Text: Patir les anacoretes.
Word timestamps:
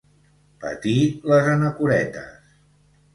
Patir 0.63 0.95
les 1.31 1.49
anacoretes. 1.51 2.49